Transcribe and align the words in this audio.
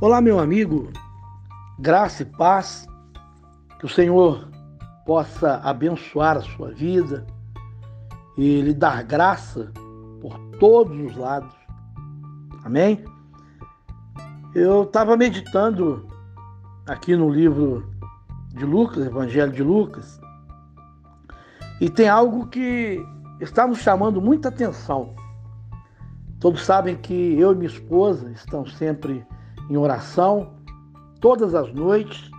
Olá, 0.00 0.20
meu 0.20 0.38
amigo, 0.38 0.92
graça 1.76 2.22
e 2.22 2.24
paz, 2.24 2.86
que 3.80 3.84
o 3.84 3.88
Senhor 3.88 4.48
possa 5.04 5.56
abençoar 5.56 6.36
a 6.36 6.40
sua 6.40 6.70
vida 6.70 7.26
e 8.36 8.60
lhe 8.60 8.72
dar 8.72 9.02
graça 9.02 9.72
por 10.20 10.38
todos 10.60 10.96
os 11.00 11.16
lados. 11.16 11.52
Amém? 12.64 13.04
Eu 14.54 14.84
estava 14.84 15.16
meditando 15.16 16.06
aqui 16.86 17.16
no 17.16 17.28
livro 17.28 17.92
de 18.50 18.64
Lucas, 18.64 19.04
Evangelho 19.04 19.50
de 19.50 19.64
Lucas, 19.64 20.20
e 21.80 21.90
tem 21.90 22.08
algo 22.08 22.46
que 22.46 23.04
está 23.40 23.66
nos 23.66 23.78
chamando 23.78 24.22
muita 24.22 24.48
atenção. 24.48 25.16
Todos 26.38 26.64
sabem 26.64 26.94
que 26.94 27.36
eu 27.36 27.50
e 27.50 27.56
minha 27.56 27.66
esposa 27.66 28.30
estamos 28.30 28.76
sempre 28.76 29.26
em 29.68 29.76
oração 29.76 30.50
todas 31.20 31.54
as 31.54 31.72
noites. 31.72 32.30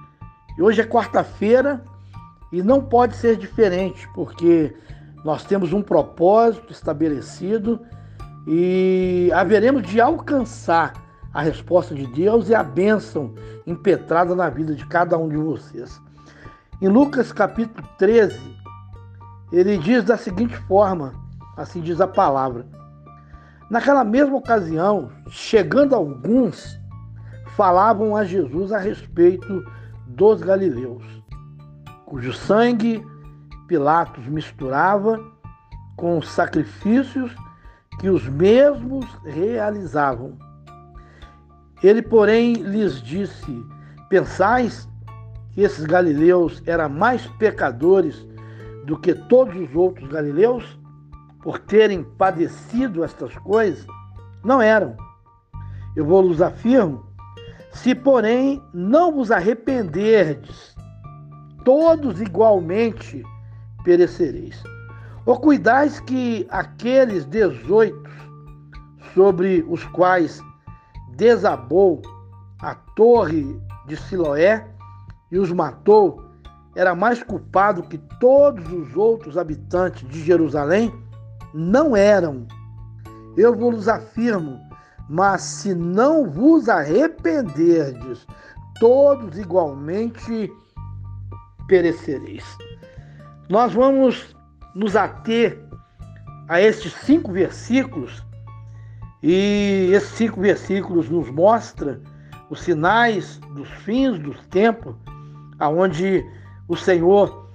E 0.57 0.61
hoje 0.61 0.81
é 0.81 0.85
quarta-feira 0.85 1.83
e 2.51 2.61
não 2.61 2.81
pode 2.81 3.15
ser 3.15 3.37
diferente, 3.37 4.07
porque 4.13 4.75
nós 5.23 5.43
temos 5.43 5.73
um 5.73 5.81
propósito 5.81 6.71
estabelecido 6.71 7.79
e 8.47 9.29
haveremos 9.33 9.83
de 9.83 10.01
alcançar 10.01 10.93
a 11.33 11.41
resposta 11.41 11.93
de 11.93 12.07
Deus 12.07 12.49
e 12.49 12.55
a 12.55 12.63
bênção 12.63 13.35
impetrada 13.67 14.35
na 14.35 14.49
vida 14.49 14.73
de 14.73 14.85
cada 14.87 15.17
um 15.17 15.29
de 15.29 15.37
vocês. 15.37 16.01
Em 16.81 16.87
Lucas 16.87 17.31
capítulo 17.31 17.87
13, 17.97 18.39
ele 19.51 19.77
diz 19.77 20.03
da 20.03 20.17
seguinte 20.17 20.55
forma, 20.55 21.13
assim 21.57 21.81
diz 21.81 22.01
a 22.01 22.07
palavra: 22.07 22.65
Naquela 23.69 24.03
mesma 24.03 24.37
ocasião, 24.37 25.11
chegando 25.29 25.93
alguns 25.93 26.78
falavam 27.59 28.15
a 28.15 28.23
Jesus 28.23 28.71
a 28.71 28.77
respeito 28.77 29.65
dos 30.07 30.41
galileus, 30.41 31.03
cujo 32.05 32.31
sangue 32.31 33.05
Pilatos 33.67 34.25
misturava 34.27 35.19
com 35.97 36.17
os 36.17 36.29
sacrifícios 36.29 37.35
que 37.99 38.09
os 38.09 38.25
mesmos 38.29 39.05
realizavam. 39.25 40.37
Ele, 41.83 42.01
porém, 42.01 42.53
lhes 42.53 43.01
disse: 43.01 43.61
Pensais 44.07 44.87
que 45.51 45.59
esses 45.59 45.85
galileus 45.85 46.63
eram 46.65 46.87
mais 46.87 47.27
pecadores 47.39 48.25
do 48.85 48.97
que 48.97 49.13
todos 49.13 49.53
os 49.57 49.75
outros 49.75 50.07
galileus 50.07 50.79
por 51.43 51.59
terem 51.59 52.05
padecido 52.05 53.03
estas 53.03 53.37
coisas? 53.39 53.85
Não 54.45 54.61
eram. 54.61 54.95
Eu 55.93 56.21
lhes 56.21 56.41
afirmo 56.41 57.08
se, 57.71 57.93
porém, 57.93 58.61
não 58.73 59.11
vos 59.11 59.31
arrependerdes, 59.31 60.75
todos 61.63 62.19
igualmente 62.21 63.23
perecereis. 63.83 64.61
Ou 65.25 65.39
cuidais 65.39 65.99
que 65.99 66.47
aqueles 66.49 67.25
dezoito 67.25 68.09
sobre 69.13 69.65
os 69.67 69.83
quais 69.85 70.41
desabou 71.15 72.01
a 72.61 72.75
torre 72.95 73.59
de 73.85 73.95
Siloé 73.95 74.67
e 75.31 75.37
os 75.37 75.51
matou, 75.51 76.23
era 76.75 76.95
mais 76.95 77.21
culpado 77.21 77.83
que 77.83 77.97
todos 78.19 78.71
os 78.71 78.95
outros 78.95 79.37
habitantes 79.37 80.07
de 80.07 80.23
Jerusalém? 80.23 80.93
Não 81.53 81.95
eram. 81.95 82.47
Eu 83.35 83.55
vos 83.55 83.87
afirmo 83.87 84.59
mas 85.09 85.41
se 85.41 85.73
não 85.73 86.29
vos 86.29 86.69
arrependerdes, 86.69 88.27
todos 88.79 89.39
igualmente 89.39 90.53
perecereis. 91.67 92.45
Nós 93.49 93.73
vamos 93.73 94.35
nos 94.75 94.95
ater 94.95 95.59
a 96.47 96.61
estes 96.61 96.93
cinco 96.93 97.31
versículos 97.31 98.23
e 99.23 99.89
esses 99.91 100.11
cinco 100.11 100.39
versículos 100.39 101.09
nos 101.09 101.29
mostra 101.31 101.99
os 102.49 102.61
sinais 102.61 103.39
dos 103.55 103.67
fins 103.83 104.19
dos 104.19 104.39
tempos, 104.47 104.95
aonde 105.57 106.23
o 106.67 106.75
Senhor, 106.75 107.49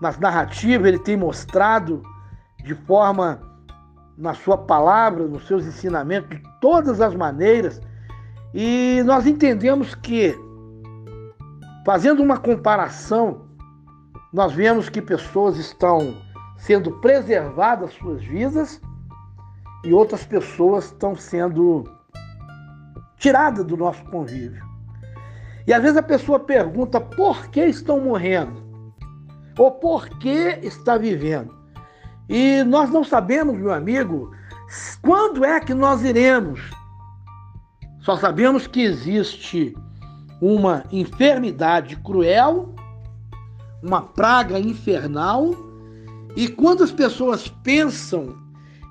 nas 0.00 0.16
narrativas, 0.18 0.86
ele 0.86 0.98
tem 1.00 1.16
mostrado 1.16 2.02
de 2.64 2.74
forma 2.74 3.49
na 4.20 4.34
sua 4.34 4.58
palavra, 4.58 5.26
nos 5.26 5.46
seus 5.46 5.66
ensinamentos, 5.66 6.28
de 6.28 6.42
todas 6.60 7.00
as 7.00 7.14
maneiras. 7.14 7.80
E 8.52 9.02
nós 9.06 9.26
entendemos 9.26 9.94
que, 9.94 10.38
fazendo 11.86 12.22
uma 12.22 12.36
comparação, 12.36 13.46
nós 14.32 14.52
vemos 14.52 14.88
que 14.88 15.00
pessoas 15.00 15.56
estão 15.56 16.14
sendo 16.58 16.92
preservadas 17.00 17.94
suas 17.94 18.22
vidas 18.22 18.80
e 19.84 19.94
outras 19.94 20.24
pessoas 20.24 20.84
estão 20.86 21.16
sendo 21.16 21.84
tiradas 23.16 23.64
do 23.64 23.76
nosso 23.76 24.04
convívio. 24.04 24.62
E 25.66 25.72
às 25.72 25.82
vezes 25.82 25.96
a 25.96 26.02
pessoa 26.02 26.38
pergunta 26.38 27.00
por 27.00 27.48
que 27.48 27.64
estão 27.64 28.00
morrendo 28.00 28.60
ou 29.58 29.72
por 29.72 30.08
que 30.18 30.58
está 30.62 30.98
vivendo. 30.98 31.59
E 32.30 32.62
nós 32.62 32.88
não 32.90 33.02
sabemos, 33.02 33.58
meu 33.58 33.72
amigo, 33.72 34.30
quando 35.02 35.44
é 35.44 35.58
que 35.58 35.74
nós 35.74 36.04
iremos. 36.04 36.60
Só 38.02 38.16
sabemos 38.16 38.68
que 38.68 38.82
existe 38.82 39.76
uma 40.40 40.84
enfermidade 40.92 41.96
cruel, 41.96 42.72
uma 43.82 44.00
praga 44.02 44.60
infernal, 44.60 45.50
e 46.36 46.46
quando 46.46 46.84
as 46.84 46.92
pessoas 46.92 47.48
pensam, 47.64 48.38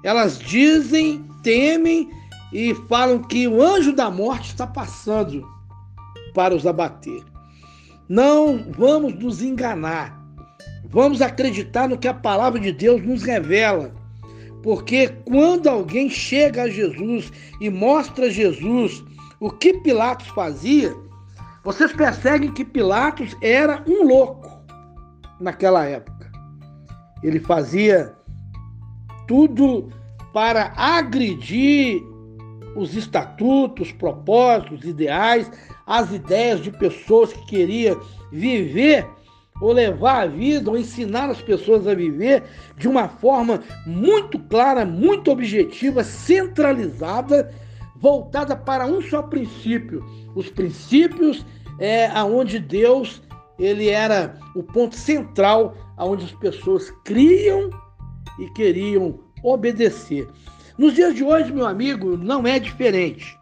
elas 0.03 0.37
dizem, 0.37 1.25
temem 1.41 2.11
e 2.51 2.75
falam 2.89 3.23
que 3.23 3.47
o 3.47 3.63
anjo 3.63 3.93
da 3.93 4.11
morte 4.11 4.49
está 4.49 4.67
passando 4.67 5.47
para 6.33 6.53
os 6.53 6.67
abater. 6.67 7.23
Não 8.09 8.65
vamos 8.77 9.13
nos 9.15 9.41
enganar. 9.41 10.18
Vamos 10.89 11.21
acreditar 11.21 11.87
no 11.87 11.97
que 11.97 12.07
a 12.07 12.13
palavra 12.13 12.59
de 12.59 12.71
Deus 12.71 13.03
nos 13.05 13.23
revela. 13.23 13.93
Porque 14.63 15.07
quando 15.25 15.67
alguém 15.67 16.09
chega 16.09 16.63
a 16.63 16.69
Jesus 16.69 17.31
e 17.61 17.69
mostra 17.69 18.25
a 18.25 18.29
Jesus 18.29 19.03
o 19.39 19.49
que 19.49 19.73
Pilatos 19.73 20.27
fazia, 20.27 20.93
vocês 21.63 21.93
percebem 21.93 22.51
que 22.51 22.65
Pilatos 22.65 23.37
era 23.41 23.83
um 23.87 24.05
louco 24.05 24.49
naquela 25.39 25.85
época. 25.85 26.31
Ele 27.23 27.39
fazia 27.39 28.13
tudo 29.27 29.89
para 30.33 30.73
agredir 30.75 32.01
os 32.75 32.95
estatutos, 32.95 33.91
propósitos, 33.91 34.83
ideais, 34.85 35.51
as 35.85 36.11
ideias 36.11 36.61
de 36.61 36.71
pessoas 36.71 37.31
que 37.33 37.45
queriam 37.45 37.99
viver 38.31 39.07
ou 39.61 39.71
levar 39.71 40.23
a 40.23 40.27
vida, 40.27 40.69
ou 40.69 40.77
ensinar 40.77 41.29
as 41.29 41.41
pessoas 41.41 41.87
a 41.87 41.93
viver 41.93 42.43
de 42.77 42.87
uma 42.87 43.07
forma 43.07 43.61
muito 43.85 44.39
clara, 44.39 44.85
muito 44.85 45.31
objetiva, 45.31 46.03
centralizada, 46.03 47.51
voltada 47.95 48.55
para 48.55 48.85
um 48.85 49.01
só 49.01 49.21
princípio. 49.21 50.03
Os 50.35 50.49
princípios 50.49 51.45
é 51.79 52.07
aonde 52.07 52.59
Deus 52.59 53.21
ele 53.57 53.89
era 53.89 54.37
o 54.55 54.63
ponto 54.63 54.95
central 54.95 55.75
aonde 55.97 56.23
as 56.23 56.31
pessoas 56.31 56.89
criam 57.03 57.69
e 58.39 58.49
queriam 58.51 59.19
obedecer. 59.43 60.27
Nos 60.77 60.93
dias 60.93 61.13
de 61.13 61.23
hoje, 61.23 61.51
meu 61.51 61.67
amigo, 61.67 62.15
não 62.15 62.47
é 62.47 62.57
diferente. 62.57 63.37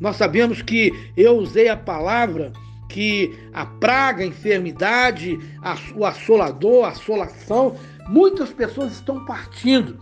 Nós 0.00 0.16
sabemos 0.16 0.60
que 0.62 0.90
eu 1.16 1.36
usei 1.38 1.68
a 1.68 1.76
palavra 1.76 2.52
que 2.92 3.34
a 3.54 3.64
praga, 3.64 4.22
a 4.22 4.26
enfermidade, 4.26 5.38
a, 5.62 5.74
o 5.96 6.04
assolador, 6.04 6.84
a 6.84 6.90
assolação, 6.90 7.74
muitas 8.06 8.52
pessoas 8.52 8.92
estão 8.92 9.24
partindo. 9.24 9.98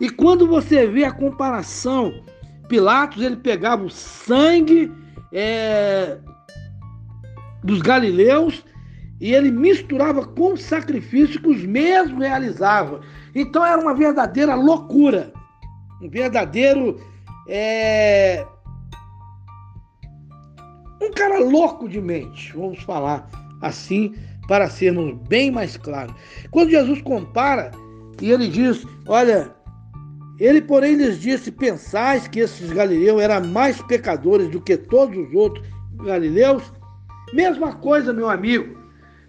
E 0.00 0.08
quando 0.08 0.46
você 0.46 0.86
vê 0.86 1.04
a 1.04 1.12
comparação, 1.12 2.24
Pilatos 2.68 3.22
ele 3.22 3.36
pegava 3.36 3.84
o 3.84 3.90
sangue 3.90 4.90
é, 5.30 6.16
dos 7.62 7.82
galileus 7.82 8.64
e 9.20 9.34
ele 9.34 9.50
misturava 9.50 10.26
com 10.26 10.54
o 10.54 10.56
sacrifício 10.56 11.40
que 11.40 11.50
os 11.50 11.62
mesmos 11.62 12.18
realizavam. 12.18 13.00
Então 13.34 13.64
era 13.64 13.80
uma 13.80 13.94
verdadeira 13.94 14.54
loucura, 14.54 15.30
um 16.00 16.08
verdadeiro 16.08 16.98
é, 17.46 18.46
um 21.02 21.12
cara 21.12 21.38
louco 21.38 21.88
de 21.88 22.00
mente, 22.00 22.52
vamos 22.54 22.82
falar 22.82 23.28
assim, 23.60 24.14
para 24.48 24.68
sermos 24.68 25.16
bem 25.28 25.50
mais 25.50 25.76
claros. 25.76 26.14
Quando 26.50 26.70
Jesus 26.70 27.00
compara 27.02 27.70
e 28.20 28.30
ele 28.30 28.48
diz: 28.48 28.86
Olha, 29.06 29.54
ele, 30.38 30.60
porém, 30.60 30.96
lhes 30.96 31.20
disse: 31.20 31.50
Pensais 31.50 32.26
que 32.26 32.40
esses 32.40 32.72
galileus 32.72 33.20
eram 33.20 33.46
mais 33.48 33.80
pecadores 33.82 34.48
do 34.48 34.60
que 34.60 34.76
todos 34.76 35.16
os 35.16 35.34
outros? 35.34 35.66
galileus. 36.02 36.72
Mesma 37.32 37.74
coisa, 37.74 38.12
meu 38.12 38.28
amigo. 38.28 38.76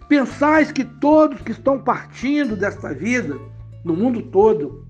Pensais 0.08 0.70
que 0.70 0.84
todos 0.84 1.40
que 1.40 1.52
estão 1.52 1.78
partindo 1.78 2.56
desta 2.56 2.92
vida, 2.92 3.38
no 3.84 3.94
mundo 3.94 4.22
todo, 4.22 4.86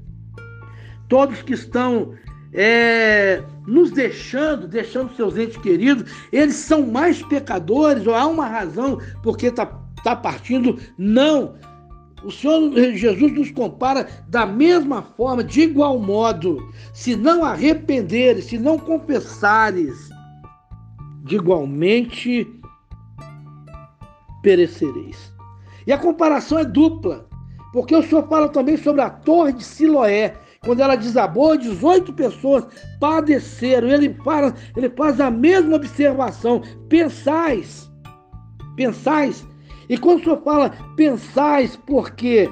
todos 1.08 1.40
que 1.42 1.54
estão 1.54 2.14
é, 2.54 3.42
nos 3.66 3.90
deixando, 3.90 4.68
deixando 4.68 5.14
seus 5.16 5.36
entes 5.36 5.56
queridos, 5.56 6.10
eles 6.32 6.54
são 6.54 6.86
mais 6.86 7.20
pecadores, 7.24 8.06
ou 8.06 8.14
há 8.14 8.26
uma 8.26 8.46
razão 8.46 8.98
porque 9.22 9.46
está 9.46 9.66
tá 10.04 10.14
partindo? 10.14 10.78
Não. 10.96 11.54
O 12.22 12.30
Senhor 12.30 12.72
Jesus 12.94 13.32
nos 13.32 13.50
compara 13.50 14.08
da 14.28 14.46
mesma 14.46 15.02
forma, 15.02 15.42
de 15.44 15.62
igual 15.62 15.98
modo. 15.98 16.58
Se 16.94 17.16
não 17.16 17.44
arrependeres, 17.44 18.46
se 18.46 18.56
não 18.56 18.78
confessares, 18.78 20.08
de 21.24 21.36
igualmente 21.36 22.46
perecereis. 24.42 25.32
E 25.86 25.92
a 25.92 25.98
comparação 25.98 26.58
é 26.58 26.64
dupla, 26.64 27.26
porque 27.72 27.94
o 27.94 28.02
Senhor 28.02 28.26
fala 28.28 28.48
também 28.48 28.76
sobre 28.76 29.02
a 29.02 29.10
torre 29.10 29.52
de 29.52 29.64
Siloé. 29.64 30.34
Quando 30.64 30.80
ela 30.80 30.96
desabou, 30.96 31.56
18 31.56 32.12
pessoas 32.12 32.66
padeceram. 32.98 33.88
Ele 33.88 34.14
faz, 34.24 34.54
ele 34.76 34.88
faz 34.90 35.20
a 35.20 35.30
mesma 35.30 35.76
observação. 35.76 36.62
Pensais, 36.88 37.90
pensais. 38.74 39.46
E 39.88 39.98
quando 39.98 40.20
o 40.20 40.24
Senhor 40.24 40.42
fala, 40.42 40.70
pensais 40.96 41.76
porque, 41.76 42.48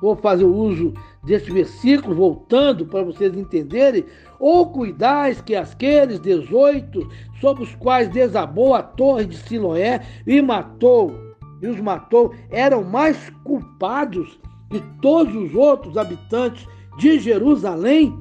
vou 0.00 0.16
fazer 0.16 0.44
o 0.44 0.54
uso 0.54 0.94
deste 1.24 1.50
versículo, 1.50 2.14
voltando 2.14 2.86
para 2.86 3.02
vocês 3.02 3.36
entenderem, 3.36 4.04
ou 4.38 4.70
cuidais 4.70 5.40
que 5.40 5.56
aqueles 5.56 6.20
18 6.20 7.08
sobre 7.40 7.64
os 7.64 7.74
quais 7.76 8.08
desabou 8.08 8.74
a 8.74 8.82
torre 8.82 9.24
de 9.24 9.36
Siloé 9.36 10.00
e 10.26 10.40
matou, 10.40 11.12
e 11.60 11.66
os 11.66 11.80
matou, 11.80 12.34
eram 12.50 12.84
mais 12.84 13.30
culpados 13.42 14.38
que 14.70 14.80
todos 15.00 15.34
os 15.34 15.54
outros 15.54 15.96
habitantes 15.96 16.66
de 16.98 17.18
Jerusalém? 17.18 18.18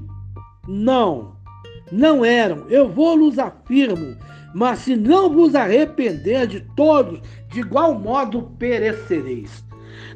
Não, 0.68 1.36
não 1.92 2.24
eram. 2.24 2.66
Eu 2.70 2.90
vou-los 2.90 3.38
afirmo 3.38 4.16
mas 4.54 4.80
se 4.80 4.96
não 4.96 5.30
vos 5.30 5.56
arrepender 5.56 6.46
de 6.48 6.62
todos, 6.76 7.20
de 7.50 7.62
igual 7.62 7.98
modo 7.98 8.44
perecereis. 8.60 9.64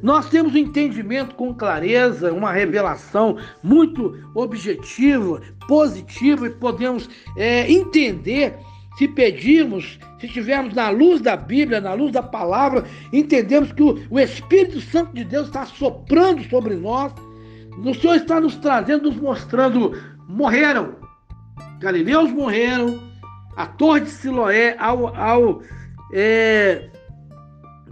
Nós 0.02 0.30
temos 0.30 0.54
um 0.54 0.58
entendimento 0.58 1.36
com 1.36 1.54
clareza, 1.54 2.32
uma 2.32 2.52
revelação 2.52 3.38
muito 3.64 4.16
objetiva, 4.36 5.42
positiva, 5.68 6.48
e 6.48 6.52
podemos 6.52 7.10
é, 7.36 7.72
entender 7.72 8.56
se 8.98 9.08
pedirmos, 9.08 10.00
se 10.20 10.26
estivermos 10.26 10.74
na 10.74 10.90
luz 10.90 11.22
da 11.22 11.36
Bíblia, 11.36 11.80
na 11.80 11.94
luz 11.94 12.12
da 12.12 12.24
palavra, 12.24 12.84
entendemos 13.14 13.72
que 13.72 13.84
o, 13.84 14.00
o 14.10 14.20
Espírito 14.20 14.82
Santo 14.82 15.14
de 15.14 15.24
Deus 15.24 15.48
está 15.48 15.66
soprando 15.66 16.44
sobre 16.50 16.76
nós. 16.76 17.14
O 17.78 17.94
Senhor 17.94 18.16
está 18.16 18.42
nos 18.42 18.56
trazendo, 18.56 19.12
nos 19.12 19.22
mostrando: 19.22 19.94
morreram, 20.28 20.96
galileus 21.80 22.32
morreram, 22.32 23.00
a 23.56 23.68
torre 23.68 24.02
de 24.02 24.10
Siloé, 24.10 24.76
ao, 24.80 25.16
ao 25.16 25.62
é, 26.12 26.90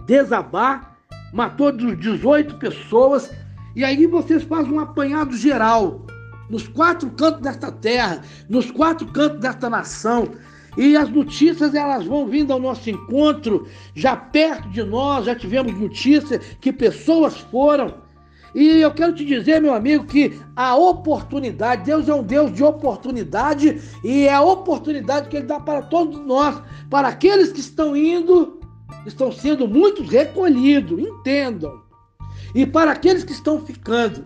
desabar, 0.06 0.96
matou 1.32 1.70
18 1.70 2.56
pessoas. 2.56 3.30
E 3.76 3.84
aí 3.84 4.06
vocês 4.06 4.42
fazem 4.42 4.72
um 4.72 4.80
apanhado 4.80 5.36
geral 5.36 6.04
nos 6.50 6.66
quatro 6.66 7.10
cantos 7.10 7.42
desta 7.42 7.70
terra, 7.70 8.22
nos 8.48 8.70
quatro 8.70 9.06
cantos 9.08 9.40
desta 9.40 9.70
nação. 9.70 10.32
E 10.76 10.96
as 10.96 11.08
notícias 11.08 11.74
elas 11.74 12.04
vão 12.04 12.26
vindo 12.26 12.52
ao 12.52 12.58
nosso 12.58 12.90
encontro, 12.90 13.66
já 13.94 14.14
perto 14.14 14.68
de 14.68 14.82
nós, 14.82 15.24
já 15.24 15.34
tivemos 15.34 15.78
notícias 15.78 16.44
que 16.60 16.72
pessoas 16.72 17.38
foram 17.38 18.05
e 18.54 18.80
eu 18.80 18.90
quero 18.92 19.14
te 19.14 19.24
dizer, 19.24 19.60
meu 19.60 19.74
amigo, 19.74 20.04
que 20.04 20.40
a 20.54 20.76
oportunidade, 20.76 21.84
Deus 21.84 22.08
é 22.08 22.14
um 22.14 22.22
Deus 22.22 22.52
de 22.52 22.64
oportunidade 22.64 23.80
e 24.02 24.26
é 24.26 24.32
a 24.32 24.42
oportunidade 24.42 25.28
que 25.28 25.36
Ele 25.36 25.46
dá 25.46 25.60
para 25.60 25.82
todos 25.82 26.24
nós, 26.24 26.62
para 26.88 27.08
aqueles 27.08 27.52
que 27.52 27.60
estão 27.60 27.96
indo, 27.96 28.60
estão 29.04 29.30
sendo 29.30 29.68
muitos 29.68 30.08
recolhidos, 30.08 30.98
entendam. 30.98 31.82
E 32.54 32.64
para 32.64 32.92
aqueles 32.92 33.24
que 33.24 33.32
estão 33.32 33.60
ficando, 33.60 34.24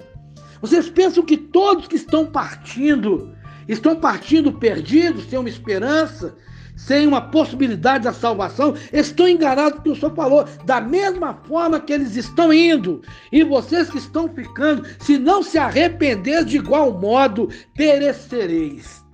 vocês 0.61 0.89
pensam 0.89 1.25
que 1.25 1.37
todos 1.37 1.89
que 1.89 1.97
estão 1.97 2.27
partindo, 2.27 3.35
estão 3.67 3.97
partindo 3.97 4.53
perdidos, 4.53 5.25
sem 5.25 5.39
uma 5.39 5.49
esperança, 5.49 6.37
sem 6.87 7.07
uma 7.07 7.21
possibilidade 7.21 8.05
da 8.05 8.13
salvação, 8.13 8.75
estão 8.93 9.29
enganados 9.29 9.75
porque 9.75 9.91
o 9.91 9.97
Senhor 9.97 10.15
falou, 10.15 10.45
da 10.65 10.81
mesma 10.81 11.35
forma 11.47 11.79
que 11.79 11.93
eles 11.93 12.17
estão 12.17 12.53
indo, 12.53 13.03
e 13.31 13.45
vocês 13.45 13.91
que 13.91 13.99
estão 13.99 14.29
ficando, 14.29 14.87
se 14.99 15.19
não 15.19 15.43
se 15.43 15.59
arrepender 15.59 16.45
de 16.45 16.57
igual 16.57 16.99
modo, 16.99 17.49
perecereis. 17.77 19.05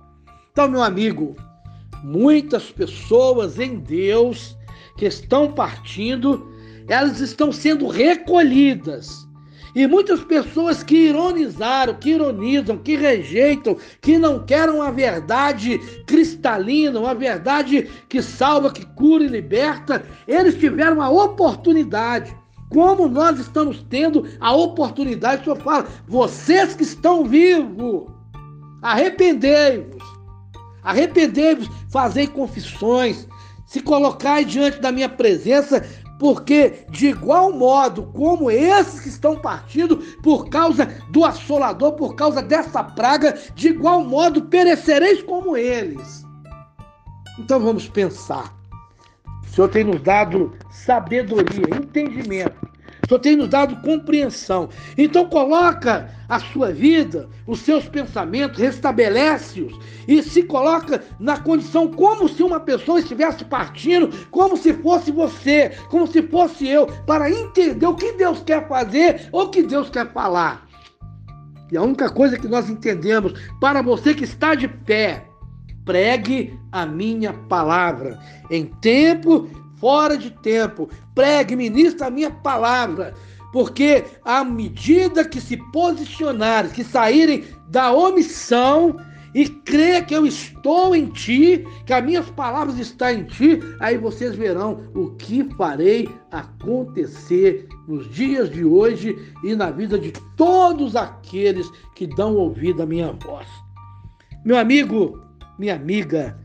Então, 0.51 0.69
meu 0.69 0.81
amigo, 0.81 1.35
muitas 2.03 2.71
pessoas 2.71 3.59
em 3.59 3.79
Deus 3.79 4.57
que 4.97 5.05
estão 5.05 5.51
partindo, 5.51 6.51
elas 6.87 7.19
estão 7.19 7.51
sendo 7.51 7.87
recolhidas 7.87 9.26
e 9.77 9.85
muitas 9.85 10.21
pessoas 10.21 10.81
que 10.81 11.09
ironizaram, 11.09 11.93
que 11.93 12.09
ironizam, 12.09 12.79
que 12.79 12.95
rejeitam, 12.95 13.77
que 14.01 14.17
não 14.17 14.43
querem 14.43 14.73
uma 14.73 14.91
verdade 14.91 15.77
cristalina, 16.07 16.99
uma 16.99 17.13
verdade 17.13 17.87
que 18.09 18.19
salva, 18.19 18.71
que 18.71 18.83
cura 18.83 19.23
e 19.23 19.27
liberta, 19.27 20.03
eles 20.27 20.55
tiveram 20.55 20.99
a 20.99 21.11
oportunidade. 21.11 22.35
Como 22.71 23.07
nós 23.07 23.39
estamos 23.39 23.85
tendo 23.87 24.27
a 24.39 24.51
oportunidade, 24.51 25.41
o 25.41 25.43
Senhor 25.43 25.63
fala, 25.63 25.87
vocês 26.07 26.73
que 26.73 26.81
estão 26.81 27.23
vivos, 27.23 28.07
arrependei-vos, 28.81 30.03
arrependei-vos, 30.81 31.69
fazei 31.91 32.25
confissões, 32.25 33.27
se 33.67 33.79
colocai 33.81 34.43
diante 34.43 34.79
da 34.79 34.91
minha 34.91 35.09
presença 35.09 35.85
porque 36.19 36.85
de 36.89 37.07
igual 37.07 37.53
modo 37.53 38.03
como 38.13 38.49
esses 38.49 38.99
que 38.99 39.09
estão 39.09 39.35
partindo 39.37 39.97
por 40.21 40.49
causa 40.49 40.85
do 41.11 41.23
assolador, 41.23 41.93
por 41.93 42.15
causa 42.15 42.41
dessa 42.41 42.83
praga, 42.83 43.37
de 43.55 43.69
igual 43.69 44.03
modo 44.03 44.43
perecereis 44.43 45.21
como 45.23 45.55
eles. 45.55 46.25
Então 47.39 47.59
vamos 47.59 47.87
pensar. 47.87 48.55
O 49.43 49.47
Senhor 49.49 49.69
tem 49.69 49.83
nos 49.83 50.01
dado 50.01 50.53
sabedoria, 50.69 51.65
entendimento 51.75 52.66
Senhor 53.07 53.19
tem 53.19 53.35
nos 53.35 53.47
dado 53.47 53.81
compreensão. 53.81 54.69
Então 54.97 55.25
coloca 55.25 56.09
a 56.27 56.39
sua 56.39 56.71
vida, 56.71 57.29
os 57.45 57.59
seus 57.59 57.87
pensamentos, 57.87 58.59
restabelece-os 58.59 59.73
e 60.07 60.21
se 60.21 60.43
coloca 60.43 61.01
na 61.19 61.39
condição 61.39 61.89
como 61.89 62.27
se 62.27 62.43
uma 62.43 62.59
pessoa 62.59 62.99
estivesse 62.99 63.45
partindo, 63.45 64.09
como 64.29 64.57
se 64.57 64.73
fosse 64.73 65.11
você, 65.11 65.71
como 65.89 66.05
se 66.05 66.21
fosse 66.23 66.67
eu, 66.67 66.85
para 67.05 67.31
entender 67.31 67.85
o 67.85 67.95
que 67.95 68.11
Deus 68.13 68.43
quer 68.43 68.67
fazer 68.67 69.29
ou 69.31 69.45
o 69.45 69.49
que 69.49 69.63
Deus 69.63 69.89
quer 69.89 70.11
falar. 70.11 70.67
E 71.71 71.77
a 71.77 71.81
única 71.81 72.09
coisa 72.09 72.37
que 72.37 72.47
nós 72.47 72.69
entendemos, 72.69 73.33
para 73.59 73.81
você 73.81 74.13
que 74.13 74.23
está 74.23 74.55
de 74.55 74.67
pé, 74.67 75.25
pregue 75.85 76.57
a 76.71 76.85
minha 76.85 77.33
palavra 77.33 78.19
em 78.51 78.65
tempo 78.65 79.49
fora 79.79 80.17
de 80.17 80.31
tempo. 80.31 80.89
Pregue, 81.15 81.55
ministre 81.55 82.05
a 82.05 82.09
minha 82.09 82.31
palavra, 82.31 83.13
porque 83.51 84.03
à 84.23 84.43
medida 84.43 85.25
que 85.25 85.39
se 85.39 85.57
posicionarem, 85.71 86.71
que 86.71 86.83
saírem 86.83 87.45
da 87.69 87.91
omissão 87.91 88.97
e 89.33 89.47
crer 89.47 90.05
que 90.05 90.15
eu 90.15 90.25
estou 90.25 90.95
em 90.95 91.07
ti, 91.07 91.65
que 91.85 91.93
as 91.93 92.03
minhas 92.03 92.29
palavras 92.31 92.79
estão 92.79 93.09
em 93.09 93.23
ti, 93.23 93.59
aí 93.79 93.97
vocês 93.97 94.35
verão 94.35 94.89
o 94.95 95.11
que 95.11 95.43
farei 95.55 96.09
acontecer 96.31 97.67
nos 97.87 98.09
dias 98.09 98.49
de 98.49 98.65
hoje 98.65 99.15
e 99.43 99.55
na 99.55 99.69
vida 99.69 99.99
de 99.99 100.11
todos 100.35 100.95
aqueles 100.95 101.69
que 101.95 102.07
dão 102.07 102.35
ouvido 102.35 102.81
à 102.81 102.85
minha 102.85 103.11
voz. 103.11 103.47
Meu 104.43 104.57
amigo, 104.57 105.21
minha 105.59 105.75
amiga, 105.75 106.37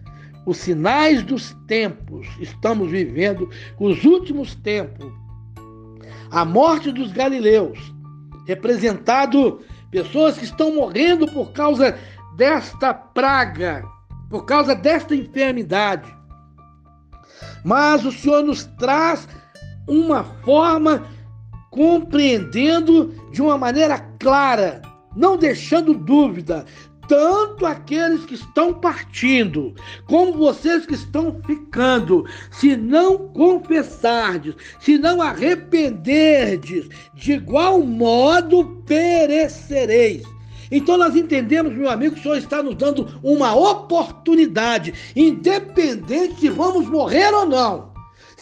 os 0.46 0.56
sinais 0.58 1.22
dos 1.22 1.56
tempos. 1.66 2.26
Estamos 2.40 2.90
vivendo 2.90 3.48
os 3.78 4.04
últimos 4.04 4.54
tempos. 4.56 5.12
A 6.30 6.44
morte 6.44 6.90
dos 6.90 7.12
galileus, 7.12 7.78
representado 8.46 9.60
pessoas 9.90 10.38
que 10.38 10.44
estão 10.44 10.74
morrendo 10.74 11.26
por 11.28 11.52
causa 11.52 11.96
desta 12.36 12.94
praga, 12.94 13.84
por 14.30 14.44
causa 14.46 14.74
desta 14.74 15.14
enfermidade. 15.14 16.10
Mas 17.64 18.04
o 18.04 18.10
Senhor 18.10 18.42
nos 18.42 18.64
traz 18.78 19.28
uma 19.86 20.24
forma 20.24 21.06
compreendendo 21.70 23.14
de 23.30 23.42
uma 23.42 23.58
maneira 23.58 23.98
clara, 24.18 24.80
não 25.16 25.36
deixando 25.36 25.94
dúvida, 25.94 26.64
tanto 27.12 27.66
aqueles 27.66 28.24
que 28.24 28.32
estão 28.32 28.72
partindo, 28.72 29.74
como 30.06 30.32
vocês 30.32 30.86
que 30.86 30.94
estão 30.94 31.38
ficando, 31.44 32.24
se 32.50 32.74
não 32.74 33.28
confessardes, 33.28 34.54
se 34.80 34.96
não 34.96 35.20
arrependerdes, 35.20 36.88
de 37.12 37.32
igual 37.32 37.82
modo 37.82 38.82
perecereis. 38.86 40.22
Então 40.70 40.96
nós 40.96 41.14
entendemos, 41.14 41.74
meu 41.74 41.90
amigo, 41.90 42.14
que 42.14 42.20
o 42.20 42.22
Senhor 42.22 42.38
está 42.38 42.62
nos 42.62 42.76
dando 42.76 43.06
uma 43.22 43.54
oportunidade, 43.54 44.94
independente 45.14 46.40
se 46.40 46.48
vamos 46.48 46.88
morrer 46.88 47.30
ou 47.34 47.44
não 47.44 47.92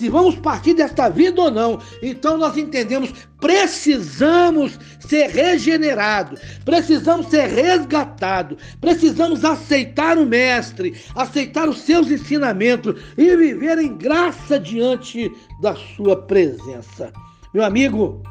se 0.01 0.09
vamos 0.09 0.37
partir 0.37 0.73
desta 0.73 1.11
vida 1.11 1.43
ou 1.43 1.51
não. 1.51 1.79
Então 2.03 2.39
nós 2.39 2.57
entendemos, 2.57 3.13
precisamos 3.39 4.79
ser 5.11 5.29
regenerados, 5.29 6.41
precisamos 6.65 7.27
ser 7.27 7.49
resgatados, 7.49 8.57
precisamos 8.81 9.45
aceitar 9.45 10.17
o 10.17 10.25
Mestre, 10.25 10.95
aceitar 11.17 11.69
os 11.69 11.81
seus 11.81 12.09
ensinamentos 12.11 12.95
e 13.19 13.37
viver 13.37 13.79
em 13.79 13.97
graça 13.97 14.59
diante 14.59 15.31
da 15.61 15.75
sua 15.75 16.17
presença. 16.17 17.13
Meu 17.53 17.65
amigo, 17.65 18.23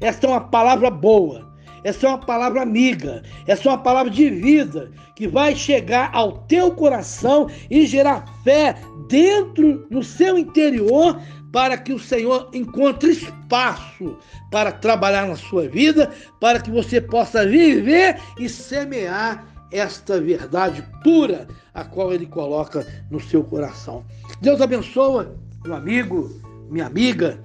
esta 0.00 0.26
é 0.26 0.30
uma 0.30 0.40
palavra 0.40 0.90
boa. 0.90 1.52
Essa 1.84 2.06
é 2.06 2.10
uma 2.10 2.18
palavra 2.18 2.62
amiga, 2.62 3.24
essa 3.44 3.68
é 3.68 3.72
uma 3.72 3.78
palavra 3.78 4.08
de 4.08 4.30
vida 4.30 4.92
que 5.16 5.26
vai 5.26 5.56
chegar 5.56 6.10
ao 6.12 6.38
teu 6.46 6.70
coração 6.70 7.48
e 7.68 7.86
gerar 7.86 8.24
fé 8.44 8.76
dentro 9.08 9.84
no 9.90 10.00
seu 10.00 10.38
interior 10.38 11.20
para 11.52 11.76
que 11.76 11.92
o 11.92 11.98
Senhor 11.98 12.48
encontre 12.54 13.10
espaço 13.10 14.16
para 14.50 14.72
trabalhar 14.72 15.28
na 15.28 15.36
sua 15.36 15.68
vida, 15.68 16.10
para 16.40 16.58
que 16.58 16.70
você 16.70 17.00
possa 17.00 17.46
viver 17.46 18.18
e 18.38 18.48
semear 18.48 19.46
esta 19.70 20.20
verdade 20.20 20.82
pura 21.04 21.46
a 21.74 21.84
qual 21.84 22.12
ele 22.12 22.26
coloca 22.26 22.86
no 23.10 23.20
seu 23.20 23.44
coração. 23.44 24.04
Deus 24.40 24.60
abençoa, 24.60 25.36
meu 25.64 25.74
amigo, 25.74 26.30
minha 26.70 26.86
amiga, 26.86 27.38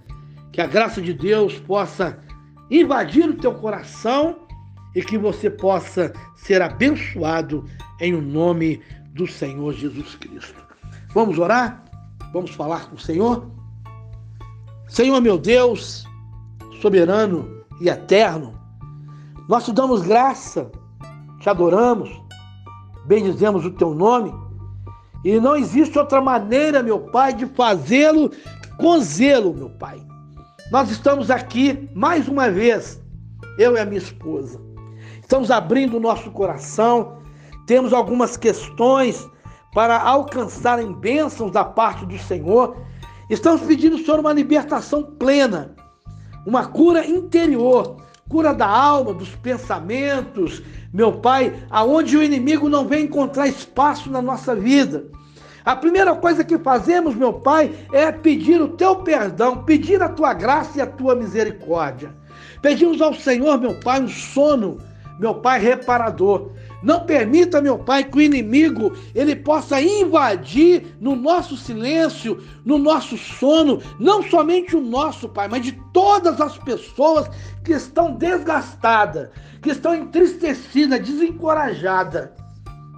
que 0.54 0.62
a 0.62 0.68
graça 0.68 1.02
de 1.02 1.14
Deus 1.14 1.60
possa 1.60 2.18
invadir 2.72 3.30
o 3.30 3.38
teu 3.38 3.54
coração 3.56 4.40
e 4.96 5.02
que 5.02 5.18
você 5.18 5.50
possa 5.50 6.14
ser 6.36 6.62
abençoado 6.62 7.66
em 8.00 8.14
o 8.14 8.22
nome 8.22 8.82
do 9.14 9.28
Senhor 9.28 9.74
Jesus 9.74 10.16
Cristo. 10.16 10.66
Vamos 11.14 11.38
orar? 11.38 11.84
Vamos 12.34 12.52
falar 12.52 12.90
com 12.90 12.96
o 12.96 13.00
Senhor? 13.00 13.57
Senhor 14.88 15.20
meu 15.22 15.38
Deus, 15.38 16.06
soberano 16.82 17.64
e 17.82 17.90
eterno, 17.90 18.54
nós 19.48 19.66
te 19.66 19.72
damos 19.72 20.02
graça, 20.02 20.72
te 21.40 21.50
adoramos, 21.50 22.10
bendizemos 23.06 23.66
o 23.66 23.72
teu 23.72 23.94
nome, 23.94 24.34
e 25.24 25.40
não 25.40 25.56
existe 25.56 25.98
outra 25.98 26.22
maneira, 26.22 26.82
meu 26.82 27.00
Pai, 27.00 27.34
de 27.34 27.46
fazê-lo 27.48 28.32
com 28.78 29.00
zelo, 29.00 29.54
meu 29.54 29.70
Pai. 29.70 30.02
Nós 30.72 30.90
estamos 30.90 31.30
aqui 31.32 31.90
mais 31.94 32.28
uma 32.28 32.50
vez, 32.50 33.02
eu 33.58 33.76
e 33.76 33.80
a 33.80 33.86
minha 33.86 33.98
esposa. 33.98 34.62
Estamos 35.20 35.52
abrindo 35.52 35.98
o 35.98 36.00
nosso 36.00 36.32
coração, 36.32 37.18
temos 37.66 37.92
algumas 37.92 38.38
questões 38.38 39.28
para 39.74 40.00
alcançarem 40.02 40.94
bênçãos 40.94 41.52
da 41.52 41.64
parte 41.66 42.06
do 42.06 42.18
Senhor. 42.18 42.78
Estamos 43.30 43.62
pedindo, 43.62 43.98
Senhor, 43.98 44.20
uma 44.20 44.32
libertação 44.32 45.04
plena, 45.04 45.76
uma 46.46 46.66
cura 46.66 47.06
interior, 47.06 47.98
cura 48.30 48.54
da 48.54 48.68
alma, 48.68 49.14
dos 49.14 49.30
pensamentos, 49.36 50.62
meu 50.94 51.14
Pai, 51.14 51.54
aonde 51.70 52.16
o 52.16 52.24
inimigo 52.24 52.70
não 52.70 52.88
vem 52.88 53.04
encontrar 53.04 53.48
espaço 53.48 54.10
na 54.10 54.22
nossa 54.22 54.56
vida. 54.56 55.06
A 55.66 55.76
primeira 55.76 56.16
coisa 56.16 56.46
que 56.46 56.58
fazemos, 56.58 57.14
meu 57.16 57.34
Pai, 57.34 57.76
é 57.92 58.10
pedir 58.10 58.62
o 58.62 58.70
teu 58.70 58.96
perdão, 58.96 59.64
pedir 59.66 60.02
a 60.02 60.08
tua 60.08 60.34
graça 60.34 60.78
e 60.78 60.82
a 60.82 60.88
tua 60.88 61.14
misericórdia. 61.14 62.16
Pedimos 62.62 63.02
ao 63.02 63.14
Senhor, 63.14 63.60
meu 63.60 63.78
Pai, 63.82 64.02
um 64.02 64.08
sono, 64.08 64.78
meu 65.20 65.36
Pai, 65.36 65.60
reparador. 65.60 66.52
Não 66.84 67.06
permita, 67.06 67.62
meu 67.62 67.80
Pai, 67.80 68.04
que 68.04 68.18
o 68.18 68.22
inimigo 68.22 68.94
ele 69.16 69.36
possa 69.36 69.82
invadir 69.82 70.96
no 71.00 71.16
nosso 71.16 71.58
silêncio, 71.58 72.44
no 72.64 72.78
nosso 72.78 73.18
sono, 73.18 73.82
não 74.00 74.22
somente 74.22 74.76
o 74.76 74.82
nosso, 74.82 75.28
Pai, 75.28 75.48
mas 75.48 75.64
de 75.64 75.72
todas 75.92 76.40
as 76.40 76.58
pessoas 76.58 77.30
que 77.64 77.74
estão 77.74 78.14
desgastadas, 78.14 79.30
que 79.62 79.72
estão 79.72 79.96
entristecidas, 79.96 81.00
desencorajadas. 81.00 82.30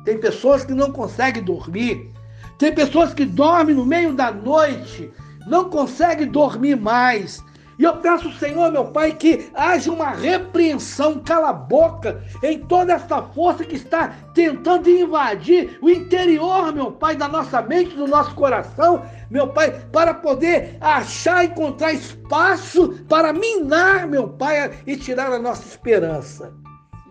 Tem 0.03 0.17
pessoas 0.17 0.65
que 0.65 0.74
não 0.74 0.91
conseguem 0.91 1.43
dormir, 1.43 2.12
tem 2.57 2.74
pessoas 2.74 3.13
que 3.13 3.25
dormem 3.25 3.75
no 3.75 3.86
meio 3.86 4.13
da 4.13 4.31
noite, 4.31 5.09
não 5.48 5.69
conseguem 5.69 6.27
dormir 6.27 6.75
mais. 6.75 7.41
E 7.79 7.83
eu 7.86 7.95
peço, 7.95 8.29
Senhor, 8.33 8.69
meu 8.74 8.88
Pai, 8.88 9.13
que 9.13 9.50
haja 9.55 9.89
uma 9.89 10.09
repreensão, 10.09 11.17
cala 11.19 11.51
a 11.51 11.53
boca, 11.53 12.21
em 12.43 12.59
toda 12.59 12.91
essa 12.91 13.21
força 13.21 13.63
que 13.63 13.77
está 13.77 14.09
tentando 14.33 14.89
invadir 14.89 15.79
o 15.81 15.89
interior, 15.89 16.74
meu 16.74 16.91
Pai, 16.91 17.15
da 17.15 17.29
nossa 17.29 17.62
mente, 17.62 17.95
do 17.95 18.05
nosso 18.05 18.36
coração, 18.36 19.01
meu 19.31 19.48
Pai, 19.48 19.71
para 19.93 20.13
poder 20.13 20.75
achar, 20.81 21.45
encontrar 21.45 21.93
espaço 21.93 23.05
para 23.07 23.31
minar, 23.31 24.05
meu 24.05 24.27
Pai, 24.27 24.77
e 24.86 24.98
tirar 24.98 25.31
a 25.31 25.39
nossa 25.39 25.65
esperança. 25.65 26.53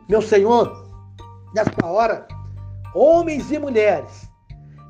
Meu 0.06 0.20
Senhor, 0.20 0.86
nesta 1.54 1.86
hora, 1.86 2.28
homens 2.94 3.50
e 3.50 3.58
mulheres, 3.58 4.30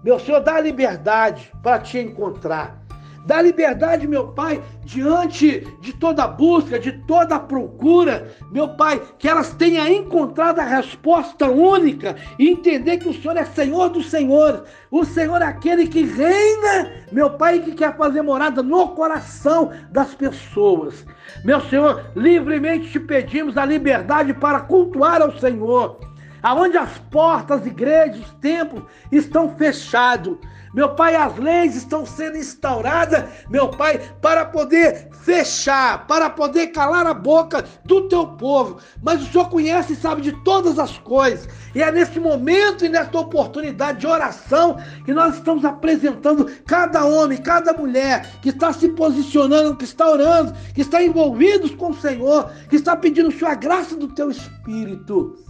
meu 0.03 0.19
Senhor, 0.19 0.41
dá 0.41 0.61
liberdade 0.61 1.53
para 1.63 1.79
te 1.79 2.01
encontrar. 2.01 2.88
Dá 3.29 3.43
liberdade, 3.43 4.09
meu 4.09 4.29
Pai, 4.29 4.59
diante 4.87 5.61
de 5.83 5.93
toda 5.93 6.27
busca, 6.27 6.79
de 6.79 6.93
toda 7.07 7.39
procura, 7.39 8.27
meu 8.51 8.71
Pai, 8.71 9.03
que 9.19 9.29
elas 9.29 9.53
tenham 9.53 9.87
encontrado 9.87 10.61
a 10.61 10.65
resposta 10.65 11.47
única 11.47 12.17
e 12.39 12.49
entender 12.49 12.97
que 12.97 13.07
o 13.07 13.13
Senhor 13.13 13.37
é 13.37 13.45
Senhor 13.45 13.91
dos 13.91 14.09
Senhores. 14.09 14.63
O 14.91 15.05
Senhor 15.05 15.43
é 15.43 15.45
aquele 15.45 15.87
que 15.87 16.05
reina, 16.05 16.91
meu 17.13 17.29
Pai, 17.29 17.61
que 17.61 17.73
quer 17.73 17.95
fazer 17.99 18.23
morada 18.23 18.63
no 18.63 18.89
coração 18.95 19.73
das 19.91 20.15
pessoas. 20.15 21.05
Meu 21.45 21.61
Senhor, 21.61 22.11
livremente 22.17 22.91
te 22.91 22.99
pedimos 22.99 23.59
a 23.59 23.67
liberdade 23.67 24.33
para 24.33 24.61
cultuar 24.61 25.21
ao 25.21 25.39
Senhor 25.39 26.01
aonde 26.43 26.77
as 26.77 26.99
portas, 27.11 27.67
igrejas, 27.67 28.25
templos 28.41 28.85
estão 29.11 29.55
fechados. 29.57 30.39
Meu 30.75 30.95
Pai, 30.95 31.17
as 31.17 31.37
leis 31.39 31.75
estão 31.75 32.05
sendo 32.05 32.37
instauradas, 32.37 33.25
meu 33.49 33.69
Pai, 33.69 33.99
para 34.21 34.45
poder 34.45 35.09
fechar, 35.23 36.07
para 36.07 36.29
poder 36.29 36.69
calar 36.69 37.07
a 37.07 37.15
boca 37.15 37.65
do 37.85 38.09
teu 38.09 38.27
povo. 38.27 38.79
Mas 39.03 39.23
o 39.23 39.27
Senhor 39.27 39.49
conhece 39.49 39.95
e 39.95 39.97
sabe 39.97 40.21
de 40.21 40.33
todas 40.45 40.79
as 40.79 40.99
coisas. 40.99 41.49
E 41.75 41.83
é 41.83 41.91
nesse 41.91 42.21
momento 42.21 42.85
e 42.85 42.89
nessa 42.89 43.19
oportunidade 43.19 44.01
de 44.01 44.07
oração 44.07 44.77
que 45.05 45.13
nós 45.13 45.37
estamos 45.37 45.65
apresentando 45.65 46.51
cada 46.67 47.05
homem, 47.05 47.39
cada 47.39 47.73
mulher 47.73 48.39
que 48.43 48.51
está 48.51 48.73
se 48.73 48.89
posicionando, 48.91 49.77
que 49.77 49.85
está 49.85 50.09
orando, 50.09 50.55
que 50.75 50.83
está 50.83 51.03
envolvidos 51.03 51.75
com 51.75 51.91
o 51.91 52.01
Senhor, 52.01 52.51
que 52.69 52.77
está 52.77 52.95
pedindo 52.95 53.31
sua 53.31 53.55
graça 53.55 53.97
do 53.97 54.09
teu 54.09 54.31
Espírito. 54.31 55.48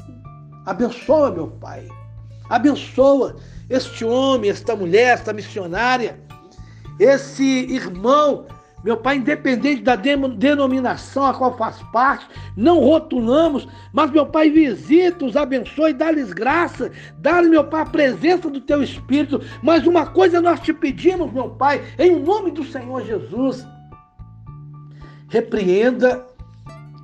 Abençoa, 0.69 1.31
meu 1.31 1.47
Pai. 1.47 1.89
Abençoa 2.51 3.37
este 3.71 4.05
homem, 4.05 4.51
esta 4.51 4.77
mulher, 4.77 5.15
esta 5.15 5.33
missionária, 5.33 6.21
esse 7.01 7.43
irmão, 7.43 8.47
meu 8.85 8.99
Pai, 8.99 9.17
independente 9.17 9.81
da 9.81 9.97
denominação 9.97 11.25
a 11.25 11.33
qual 11.33 11.57
faz 11.57 11.83
parte, 11.91 12.27
não 12.55 12.81
rotulamos, 12.81 13.67
mas, 13.95 14.11
meu 14.11 14.27
Pai, 14.27 14.51
visita-os, 14.51 15.37
abençoe, 15.37 15.95
dá-lhes 15.95 16.35
graça, 16.35 16.93
dá-lhe, 17.17 17.49
meu 17.49 17.65
Pai, 17.65 17.81
a 17.81 17.87
presença 17.87 18.51
do 18.51 18.61
Teu 18.61 18.83
Espírito. 18.83 19.41
Mas 19.63 19.87
uma 19.87 20.05
coisa 20.05 20.39
nós 20.39 20.61
te 20.61 20.75
pedimos, 20.75 21.33
meu 21.33 21.49
Pai, 21.49 21.83
em 21.99 22.21
nome 22.21 22.51
do 22.51 22.63
Senhor 22.63 23.07
Jesus, 23.07 23.67
repreenda 25.29 26.27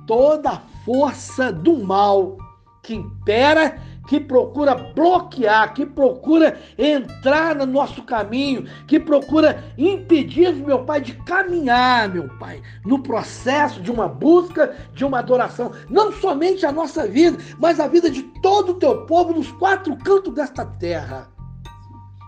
toda 0.05 0.51
a 0.51 0.61
força 0.85 1.51
do 1.51 1.79
mal 1.79 2.44
que 2.85 2.93
impera, 2.93 3.79
que 4.07 4.19
procura 4.19 4.75
bloquear, 4.75 5.73
que 5.73 5.85
procura 5.85 6.59
entrar 6.77 7.55
no 7.55 7.65
nosso 7.65 8.03
caminho, 8.03 8.67
que 8.85 8.99
procura 8.99 9.63
impedir, 9.75 10.53
meu 10.53 10.85
Pai, 10.85 11.01
de 11.01 11.13
caminhar, 11.23 12.07
meu 12.07 12.29
Pai, 12.37 12.61
no 12.85 13.01
processo 13.01 13.81
de 13.81 13.91
uma 13.91 14.07
busca, 14.07 14.75
de 14.93 15.03
uma 15.03 15.19
adoração, 15.19 15.71
não 15.89 16.11
somente 16.11 16.63
a 16.65 16.71
nossa 16.71 17.07
vida, 17.07 17.39
mas 17.57 17.79
a 17.79 17.87
vida 17.87 18.09
de 18.09 18.21
todo 18.43 18.73
o 18.73 18.75
teu 18.75 19.05
povo 19.07 19.33
nos 19.33 19.51
quatro 19.53 19.97
cantos 19.97 20.33
desta 20.35 20.63
terra. 20.63 21.27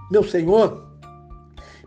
Meu 0.09 0.23
Senhor, 0.23 0.87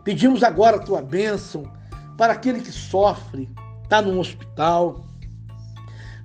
pedimos 0.05 0.43
agora 0.43 0.77
a 0.77 0.81
tua 0.81 1.01
bênção 1.01 1.69
para 2.17 2.33
aquele 2.33 2.61
que 2.61 2.71
sofre, 2.71 3.49
está 3.83 4.01
num 4.01 4.17
hospital, 4.17 5.03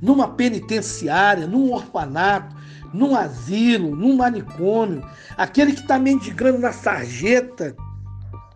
numa 0.00 0.28
penitenciária, 0.28 1.46
num 1.46 1.72
orfanato, 1.72 2.54
num 2.92 3.14
asilo, 3.14 3.94
num 3.94 4.16
manicômio, 4.16 5.04
aquele 5.36 5.72
que 5.72 5.80
está 5.80 5.98
mendigando 5.98 6.58
na 6.58 6.72
sarjeta, 6.72 7.76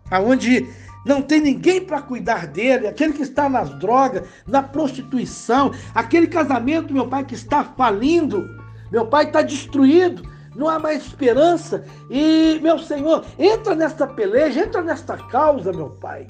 aonde 0.09 0.67
não 1.05 1.21
tem 1.21 1.41
ninguém 1.41 1.81
para 1.81 2.01
cuidar 2.01 2.47
dele, 2.47 2.87
aquele 2.87 3.13
que 3.13 3.23
está 3.23 3.49
nas 3.49 3.69
drogas, 3.79 4.27
na 4.47 4.61
prostituição, 4.61 5.71
aquele 5.93 6.27
casamento, 6.27 6.93
meu 6.93 7.07
pai, 7.07 7.25
que 7.25 7.35
está 7.35 7.63
falindo, 7.63 8.47
meu 8.91 9.07
pai 9.07 9.25
está 9.25 9.41
destruído, 9.41 10.21
não 10.55 10.67
há 10.67 10.77
mais 10.77 11.03
esperança. 11.03 11.83
E, 12.09 12.59
meu 12.61 12.77
Senhor, 12.77 13.25
entra 13.39 13.73
nesta 13.73 14.05
peleja, 14.05 14.61
entra 14.61 14.81
nesta 14.81 15.17
causa, 15.17 15.71
meu 15.71 15.89
Pai. 15.89 16.27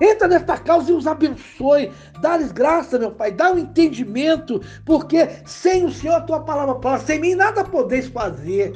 Entra 0.00 0.28
nesta 0.28 0.58
causa 0.58 0.90
e 0.90 0.94
os 0.94 1.06
abençoe. 1.06 1.92
Dá-lhes 2.20 2.52
graça, 2.52 2.98
meu 2.98 3.10
Pai. 3.10 3.32
Dá 3.32 3.52
um 3.52 3.58
entendimento, 3.58 4.60
porque 4.84 5.28
sem 5.44 5.84
o 5.84 5.92
Senhor 5.92 6.16
a 6.16 6.20
tua 6.20 6.40
palavra 6.40 6.80
fala, 6.82 6.98
sem 6.98 7.20
mim 7.20 7.34
nada 7.34 7.64
podeis 7.64 8.08
fazer. 8.08 8.72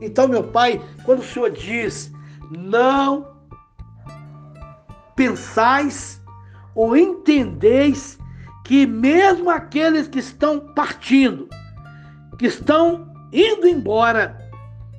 Então, 0.00 0.26
meu 0.26 0.44
Pai, 0.44 0.80
quando 1.04 1.20
o 1.20 1.24
Senhor 1.24 1.50
diz, 1.50 2.12
não 2.50 3.32
pensais 5.14 6.20
ou 6.74 6.96
entendeis 6.96 8.18
que 8.64 8.86
mesmo 8.86 9.50
aqueles 9.50 10.08
que 10.08 10.18
estão 10.18 10.60
partindo, 10.74 11.48
que 12.38 12.46
estão 12.46 13.12
indo 13.32 13.66
embora, 13.66 14.38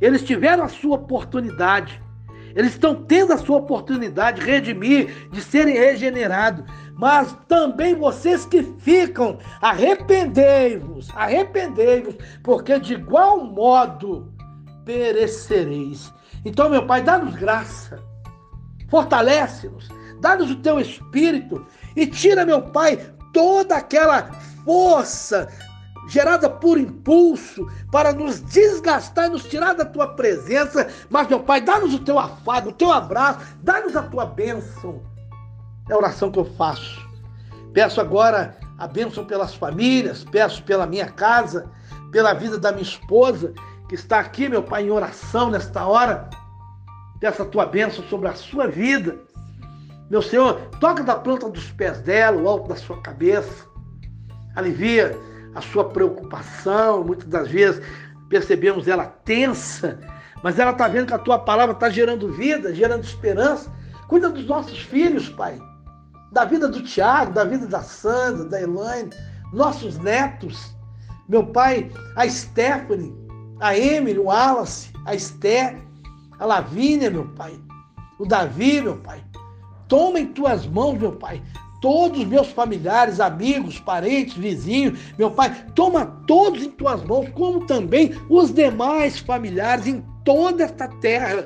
eles 0.02 0.24
tiveram 0.24 0.64
a 0.64 0.70
sua 0.70 0.96
oportunidade. 0.96 2.02
Eles 2.56 2.74
estão 2.74 2.96
tendo 2.96 3.34
a 3.34 3.38
sua 3.38 3.58
oportunidade 3.58 4.42
de 4.42 4.48
redimir, 4.48 5.30
de 5.30 5.42
serem 5.42 5.76
regenerados. 5.76 6.64
Mas 6.96 7.36
também 7.48 7.96
vocês 7.96 8.46
que 8.46 8.64
ficam, 8.80 9.40
arrependei-vos, 9.62 11.10
arrependei-vos, 11.16 12.16
porque 12.44 12.80
de 12.80 12.94
igual 12.94 13.44
modo 13.44 14.32
perecereis. 14.86 16.14
Então, 16.46 16.70
meu 16.70 16.86
Pai, 16.86 17.02
dá-nos 17.02 17.36
graça, 17.36 18.00
fortalece-nos, 18.90 19.90
dá-nos 20.22 20.52
o 20.52 20.58
teu 20.58 20.80
espírito 20.80 21.66
e 21.96 22.06
tira, 22.06 22.46
meu 22.46 22.62
Pai, 22.62 23.00
toda 23.34 23.78
aquela 23.78 24.32
força 24.64 25.48
gerada 26.08 26.50
por 26.50 26.78
impulso, 26.78 27.68
para 27.92 28.14
nos 28.14 28.42
desgastar 28.42 29.28
e 29.28 29.30
nos 29.30 29.44
tirar 29.46 29.74
da 29.74 29.86
tua 29.86 30.08
presença. 30.08 30.88
Mas, 31.10 31.28
meu 31.28 31.40
Pai, 31.40 31.62
dá-nos 31.62 31.94
o 31.94 32.00
teu 32.00 32.20
afago, 32.20 32.70
o 32.70 32.74
teu 32.74 32.92
abraço, 32.92 33.40
dá-nos 33.62 33.96
a 33.96 34.04
tua 34.04 34.26
bênção. 34.26 35.02
É 35.90 35.94
a 35.94 35.98
oração 35.98 36.32
que 36.32 36.40
eu 36.40 36.46
faço. 36.46 37.08
Peço 37.74 38.00
agora 38.00 38.58
a 38.78 38.88
bênção 38.88 39.26
pelas 39.26 39.56
famílias, 39.56 40.24
peço 40.24 40.64
pela 40.64 40.86
minha 40.86 41.08
casa, 41.08 41.70
pela 42.12 42.34
vida 42.34 42.58
da 42.58 42.72
minha 42.72 42.84
esposa, 42.84 43.54
que 43.88 43.96
está 43.96 44.20
aqui, 44.20 44.48
meu 44.50 44.64
Pai, 44.64 44.84
em 44.84 44.92
oração 44.92 45.50
nesta 45.50 45.86
hora. 45.86 46.30
Peço 47.20 47.42
a 47.42 47.46
tua 47.46 47.66
bênção 47.66 48.04
sobre 48.06 48.28
a 48.28 48.36
sua 48.36 48.68
vida. 48.68 49.18
Meu 50.10 50.22
Senhor, 50.22 50.60
toca 50.80 51.04
da 51.04 51.16
planta 51.16 51.50
dos 51.50 51.72
pés 51.72 52.00
dela, 52.02 52.42
o 52.42 52.48
alto 52.48 52.68
da 52.68 52.76
sua 52.76 53.02
cabeça. 53.02 53.66
Alivia 54.56 55.18
a 55.56 55.62
sua 55.62 55.86
preocupação, 55.86 57.04
muitas 57.04 57.28
das 57.28 57.50
vezes 57.50 57.82
percebemos 58.30 58.88
ela 58.88 59.06
tensa, 59.06 60.00
mas 60.42 60.60
ela 60.60 60.72
está 60.72 60.88
vendo 60.88 61.08
que 61.08 61.14
a 61.14 61.20
tua 61.20 61.40
palavra 61.40 61.74
está 61.74 61.90
gerando 61.90 62.34
vida, 62.34 62.74
gerando 62.74 63.04
esperança. 63.04 63.72
Cuida 64.08 64.30
dos 64.30 64.46
nossos 64.46 64.80
filhos, 64.80 65.30
Pai. 65.30 65.60
Da 66.32 66.46
vida 66.46 66.68
do 66.68 66.82
Tiago, 66.82 67.32
da 67.32 67.44
vida 67.44 67.68
da 67.68 67.82
Sandra, 67.82 68.46
da 68.46 68.62
Elaine, 68.62 69.12
nossos 69.54 69.98
netos. 70.00 70.76
Meu 71.30 71.46
pai, 71.46 71.90
a 72.16 72.28
Stephanie, 72.28 73.16
a 73.60 73.78
Emily, 73.78 74.20
o 74.20 74.26
Wallace, 74.26 74.92
a 75.06 75.16
Esther, 75.16 75.82
a 76.40 76.46
Lavínia, 76.46 77.10
meu 77.10 77.28
pai. 77.30 77.58
O 78.20 78.26
Davi, 78.26 78.82
meu 78.82 78.98
pai. 78.98 79.24
Toma 79.88 80.20
em 80.20 80.28
tuas 80.28 80.66
mãos, 80.66 80.98
meu 81.00 81.14
pai, 81.14 81.42
todos 81.84 82.20
os 82.20 82.26
meus 82.26 82.48
familiares, 82.48 83.20
amigos, 83.20 83.78
parentes, 83.78 84.38
vizinhos, 84.38 84.98
meu 85.18 85.30
pai, 85.30 85.66
toma 85.76 86.06
todos 86.26 86.64
em 86.64 86.70
tuas 86.70 87.04
mãos, 87.04 87.28
como 87.34 87.66
também 87.66 88.16
os 88.30 88.54
demais 88.54 89.20
familiares 89.20 89.86
em 89.86 90.02
toda 90.24 90.64
esta 90.64 90.88
terra, 90.88 91.46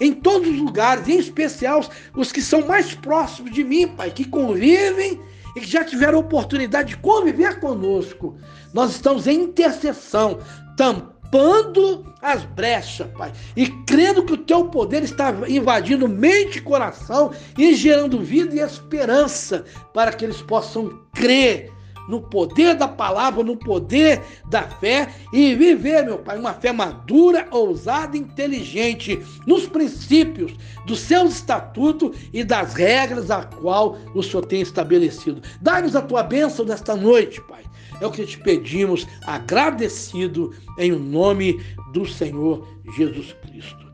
em 0.00 0.14
todos 0.14 0.48
os 0.48 0.58
lugares, 0.58 1.06
em 1.06 1.18
especial 1.18 1.84
os 2.16 2.32
que 2.32 2.40
são 2.40 2.66
mais 2.66 2.94
próximos 2.94 3.52
de 3.52 3.62
mim, 3.62 3.86
pai, 3.86 4.10
que 4.10 4.24
convivem 4.24 5.20
e 5.54 5.60
que 5.60 5.66
já 5.66 5.84
tiveram 5.84 6.20
oportunidade 6.20 6.94
de 6.94 6.96
conviver 6.96 7.60
conosco. 7.60 8.34
Nós 8.72 8.92
estamos 8.92 9.26
em 9.26 9.42
intercessão, 9.42 10.38
tampando 10.74 11.15
tampando 11.30 12.04
as 12.22 12.44
brechas, 12.44 13.06
Pai, 13.16 13.32
e 13.56 13.68
crendo 13.84 14.24
que 14.24 14.32
o 14.32 14.38
teu 14.38 14.66
poder 14.66 15.02
está 15.02 15.34
invadindo 15.48 16.08
mente 16.08 16.58
e 16.58 16.62
coração 16.62 17.32
e 17.56 17.74
gerando 17.74 18.20
vida 18.20 18.54
e 18.54 18.60
esperança 18.60 19.64
para 19.92 20.12
que 20.12 20.24
eles 20.24 20.42
possam 20.42 21.00
crer 21.14 21.72
no 22.08 22.20
poder 22.20 22.76
da 22.76 22.86
palavra, 22.86 23.42
no 23.42 23.56
poder 23.56 24.22
da 24.48 24.62
fé 24.62 25.08
e 25.32 25.56
viver, 25.56 26.04
meu 26.04 26.18
Pai, 26.18 26.38
uma 26.38 26.54
fé 26.54 26.72
madura, 26.72 27.48
ousada 27.50 28.16
inteligente 28.16 29.20
nos 29.44 29.66
princípios 29.66 30.52
dos 30.86 31.00
seus 31.00 31.32
estatutos 31.32 32.16
e 32.32 32.44
das 32.44 32.74
regras 32.74 33.28
a 33.28 33.42
qual 33.42 33.98
o 34.14 34.22
Senhor 34.22 34.46
tem 34.46 34.60
estabelecido. 34.60 35.42
Dá-nos 35.60 35.96
a 35.96 36.02
tua 36.02 36.22
bênção 36.22 36.64
nesta 36.64 36.94
noite, 36.94 37.40
Pai. 37.40 37.64
É 38.00 38.06
o 38.06 38.10
que 38.10 38.24
te 38.24 38.38
pedimos, 38.38 39.06
agradecido 39.26 40.52
em 40.78 40.92
nome 40.92 41.60
do 41.92 42.06
Senhor 42.06 42.66
Jesus 42.96 43.34
Cristo. 43.42 43.86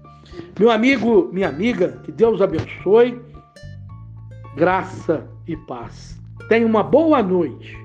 Meu 0.58 0.70
amigo, 0.70 1.28
minha 1.32 1.48
amiga, 1.48 2.00
que 2.04 2.12
Deus 2.12 2.40
abençoe, 2.40 3.20
graça 4.56 5.28
e 5.46 5.56
paz. 5.56 6.20
Tenha 6.48 6.66
uma 6.66 6.82
boa 6.82 7.22
noite. 7.22 7.81